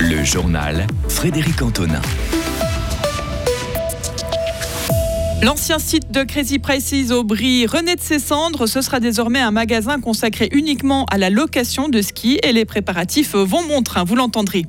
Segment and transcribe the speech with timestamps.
[0.00, 2.00] Le journal Frédéric Antonin.
[5.44, 8.66] L'ancien site de Crazy Prices au Brie renaît de ses cendres.
[8.66, 13.34] Ce sera désormais un magasin consacré uniquement à la location de ski et les préparatifs
[13.34, 14.64] vont bon train, vous l'entendrez.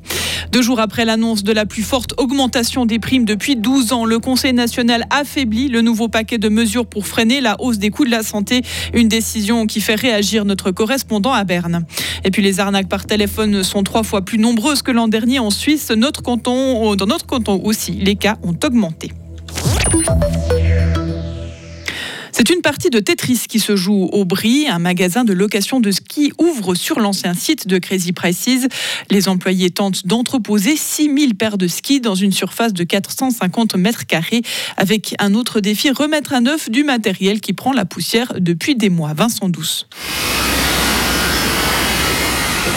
[0.52, 4.20] Deux jours après l'annonce de la plus forte augmentation des primes depuis 12 ans, le
[4.20, 8.12] Conseil national affaiblit le nouveau paquet de mesures pour freiner la hausse des coûts de
[8.12, 8.62] la santé.
[8.94, 11.85] Une décision qui fait réagir notre correspondant à Berne.
[12.26, 15.52] Et puis les arnaques par téléphone sont trois fois plus nombreuses que l'an dernier en
[15.52, 15.89] Suisse.
[15.91, 19.13] Notre canton, dans notre canton aussi, les cas ont augmenté.
[22.48, 24.67] C'est une partie de Tetris qui se joue au Brie.
[24.67, 28.67] Un magasin de location de ski ouvre sur l'ancien site de Crazy Prices.
[29.09, 34.44] Les employés tentent d'entreposer 6000 paires de skis dans une surface de 450 mètres carrés
[34.77, 38.89] avec un autre défi, remettre à neuf du matériel qui prend la poussière depuis des
[38.89, 39.16] mois.
[39.16, 39.88] Vincent Douce.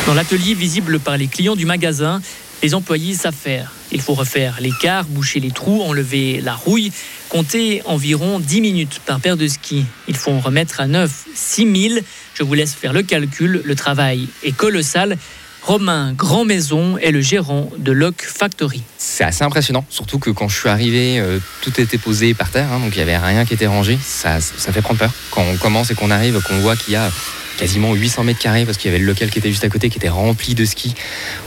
[0.07, 2.23] Dans l'atelier visible par les clients du magasin,
[2.63, 3.73] les employés savent faire.
[3.93, 6.91] Il faut refaire l'écart, boucher les trous, enlever la rouille.
[7.29, 9.85] Comptez environ 10 minutes par paire de skis.
[10.09, 12.03] Il faut en remettre à neuf 6000.
[12.35, 13.61] Je vous laisse faire le calcul.
[13.65, 15.19] Le travail est colossal.
[15.63, 18.83] Romain Grand Maison est le gérant de Lock Factory.
[18.97, 22.73] C'est assez impressionnant, surtout que quand je suis arrivé, euh, tout était posé par terre,
[22.73, 23.99] hein, donc il n'y avait rien qui était rangé.
[24.03, 25.13] Ça, ça fait prendre peur.
[25.31, 27.11] Quand on commence et qu'on arrive, qu'on voit qu'il y a
[27.59, 29.91] quasiment 800 mètres carrés parce qu'il y avait le local qui était juste à côté
[29.91, 30.95] qui était rempli de ski.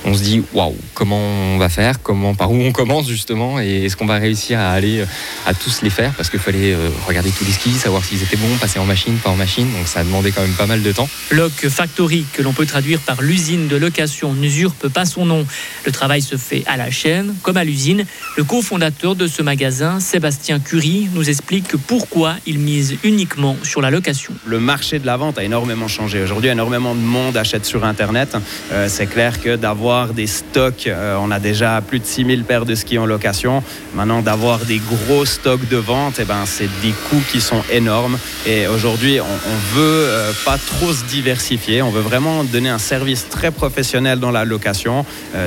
[0.05, 2.01] On se dit waouh, comment on va faire?
[2.03, 3.59] Comment par où on commence justement?
[3.59, 5.05] Et est-ce qu'on va réussir à aller euh,
[5.45, 6.13] à tous les faire?
[6.13, 9.15] Parce qu'il fallait euh, regarder tous les skis, savoir s'ils étaient bons, passer en machine,
[9.15, 9.71] pas en machine.
[9.71, 11.09] Donc ça a demandé quand même pas mal de temps.
[11.31, 15.47] Lock Factory, que l'on peut traduire par l'usine de location, n'usurpe pas son nom.
[15.85, 18.05] Le travail se fait à la chaîne, comme à l'usine.
[18.35, 23.89] Le cofondateur de ce magasin, Sébastien Curie, nous explique pourquoi il mise uniquement sur la
[23.89, 24.33] location.
[24.45, 28.35] Le marché de la vente a énormément changé Aujourd'hui, énormément de monde achète sur Internet.
[28.71, 32.65] Euh, c'est clair que d'avoir des stocks, euh, on a déjà plus de 6000 paires
[32.65, 33.63] de skis en location.
[33.93, 38.17] Maintenant, d'avoir des gros stocks de vente, eh ben, c'est des coûts qui sont énormes.
[38.47, 41.83] Et aujourd'hui, on, ne veut euh, pas trop se diversifier.
[41.83, 45.05] On veut vraiment donner un service très professionnel dans la location,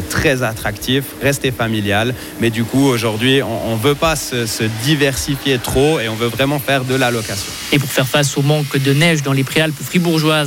[0.08, 2.14] très attractif, rester familial.
[2.40, 6.28] Mais du coup, aujourd'hui, on ne veut pas se, se diversifier trop et on veut
[6.28, 7.52] vraiment faire de la location.
[7.72, 10.43] Et pour faire face au manque de neige dans les préalpes fribourgeoises,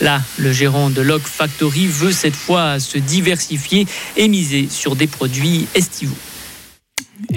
[0.00, 5.06] Là, le gérant de Lock Factory veut cette fois se diversifier et miser sur des
[5.06, 6.16] produits estivaux.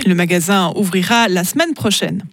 [0.06, 2.24] Le magasin ouvrira la semaine prochaine.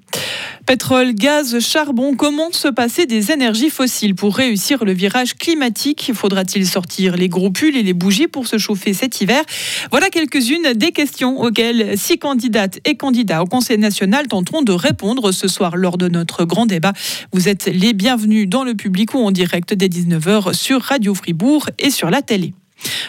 [0.71, 6.13] Pétrole, gaz, charbon, comment se passer des énergies fossiles pour réussir le virage climatique?
[6.15, 9.43] Faudra-t-il sortir les gros pulls et les bougies pour se chauffer cet hiver?
[9.91, 15.33] Voilà quelques-unes des questions auxquelles six candidates et candidats au Conseil national tenteront de répondre
[15.33, 16.93] ce soir lors de notre grand débat.
[17.33, 21.69] Vous êtes les bienvenus dans le public ou en direct dès 19h sur Radio Fribourg
[21.81, 22.55] et sur la télé.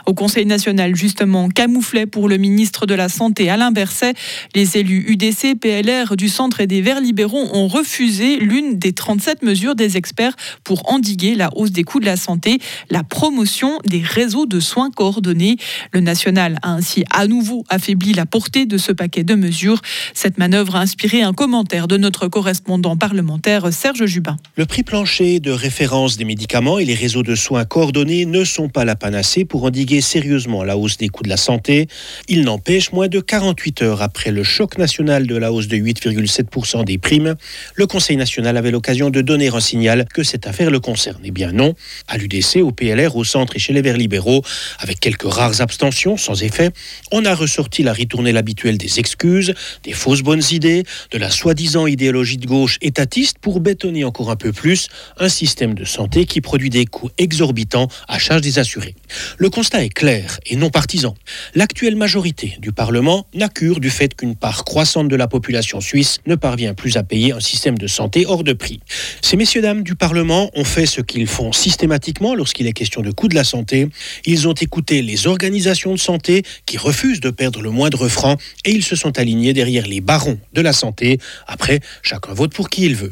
[0.06, 4.14] Au Conseil national, justement, camouflé pour le ministre de la Santé Alain Berset,
[4.56, 9.44] les élus UDC, PLR du centre et des Verts libéraux ont refusé l'une des 37
[9.44, 12.60] mesures des experts pour endiguer la hausse des coûts de la santé,
[12.90, 15.58] la promotion des réseaux de soins coordonnés.
[15.92, 19.82] Le national a ainsi à nouveau affaibli la portée de ce paquet de mesures.
[20.14, 24.38] Cette manœuvre a inspiré un commentaire de notre correspondant parlementaire Serge Jubin.
[24.56, 28.70] Le prix plancher de référence des médicaments et les réseaux de soins coordonnés ne sont
[28.70, 31.88] pas la panacée pour endiguer sérieusement la hausse des coûts de la santé.
[32.28, 36.86] Il n'empêche, moins de 48 heures après le choc national de la hausse de 8,7%
[36.86, 37.36] des primes,
[37.76, 41.22] le Conseil national avait l'occasion de donner un signal que cette affaire le concerne.
[41.24, 41.76] Eh bien non,
[42.08, 44.44] à l'UDC, au PLR, au centre et chez les Verts libéraux,
[44.80, 46.72] avec quelques rares abstentions sans effet,
[47.12, 51.88] on a ressorti la ritournelle habituelle des excuses, des fausses bonnes idées, de la soi-disant
[51.88, 56.42] idéologie de gauche étatiste pour bétonner encore un peu plus un système de santé qui
[56.42, 58.96] produit des coûts exorbitants à charge des assurés.
[59.38, 61.16] Le constat est clair et non partisan.
[61.56, 66.36] L'actuelle majorité du Parlement n'accure du fait qu'une part croissante de la population suisse ne
[66.36, 68.80] parvient plus à payer un système de santé hors de prix.
[69.22, 73.28] Ces messieurs-dames du Parlement ont fait ce qu'ils font systématiquement lorsqu'il est question de coût
[73.28, 73.90] de la santé.
[74.26, 78.72] Ils ont écouté les organisations de santé qui refusent de perdre le moindre franc et
[78.72, 81.20] ils se sont alignés derrière les barons de la santé.
[81.48, 83.12] Après, chacun vote pour qui il veut.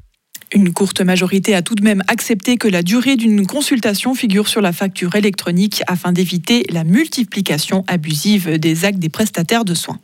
[0.51, 4.62] Une courte majorité a tout de même accepté que la durée d'une consultation figure sur
[4.62, 10.00] la facture électronique afin d'éviter la multiplication abusive des actes des prestataires de soins.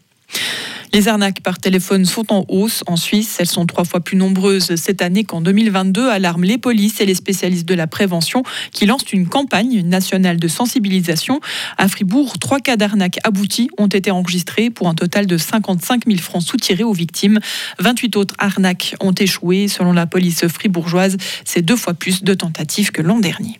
[0.95, 3.35] Les arnaques par téléphone sont en hausse en Suisse.
[3.41, 7.15] Elles sont trois fois plus nombreuses cette année qu'en 2022, alarment les polices et les
[7.15, 11.41] spécialistes de la prévention qui lancent une campagne nationale de sensibilisation.
[11.77, 16.17] À Fribourg, trois cas d'arnaques aboutis ont été enregistrés pour un total de 55 000
[16.19, 17.41] francs soutirés aux victimes.
[17.79, 19.67] 28 autres arnaques ont échoué.
[19.67, 23.59] Selon la police fribourgeoise, c'est deux fois plus de tentatives que l'an dernier.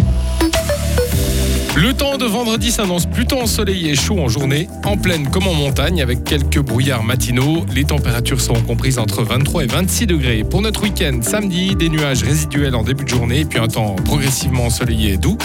[1.77, 5.53] le temps de vendredi s'annonce plutôt ensoleillé et chaud en journée, en plaine comme en
[5.53, 7.65] montagne, avec quelques brouillards matinaux.
[7.73, 10.43] Les températures seront comprises entre 23 et 26 degrés.
[10.43, 14.65] Pour notre week-end, samedi, des nuages résiduels en début de journée, puis un temps progressivement
[14.65, 15.37] ensoleillé et doux.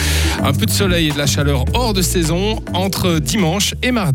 [0.42, 4.04] Un peu de soleil et de la chaleur hors de saison entre dimanche et mardi.